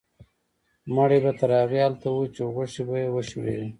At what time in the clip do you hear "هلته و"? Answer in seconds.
1.87-2.17